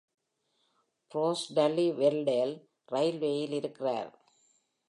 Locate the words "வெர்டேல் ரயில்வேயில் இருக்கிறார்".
1.99-4.11